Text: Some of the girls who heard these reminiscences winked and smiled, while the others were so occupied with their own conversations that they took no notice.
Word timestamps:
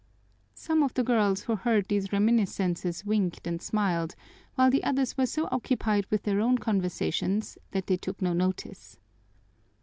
Some 0.55 0.81
of 0.81 0.95
the 0.95 1.03
girls 1.03 1.41
who 1.43 1.55
heard 1.57 1.87
these 1.87 2.11
reminiscences 2.11 3.05
winked 3.05 3.45
and 3.45 3.61
smiled, 3.61 4.15
while 4.55 4.71
the 4.71 4.83
others 4.83 5.15
were 5.15 5.27
so 5.27 5.47
occupied 5.51 6.07
with 6.09 6.23
their 6.23 6.41
own 6.41 6.57
conversations 6.57 7.55
that 7.69 7.85
they 7.85 7.97
took 7.97 8.19
no 8.19 8.33
notice. 8.33 8.97